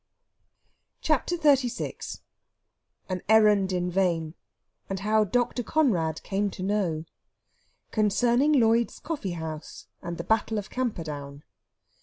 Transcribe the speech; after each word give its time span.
CHAPTER 1.01 1.37
XLVI 1.37 2.21
AN 3.07 3.21
ERRAND 3.29 3.71
IN 3.71 3.91
VAIN, 3.91 4.33
AND 4.89 5.01
HOW 5.01 5.23
DR. 5.25 5.45
CONRAD 5.63 6.23
CAME 6.23 6.49
TO 6.49 6.63
KNOW. 6.63 7.05
CONCERNING 7.91 8.53
LLOYD'S 8.53 8.97
COFFEEHOUSE, 8.97 9.85
AND 10.01 10.17
THE 10.17 10.23
BATTLE 10.23 10.57
OF 10.57 10.71
CAMPERDOWN. 10.71 11.43